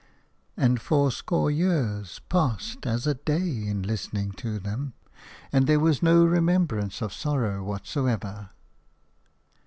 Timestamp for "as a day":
2.87-3.67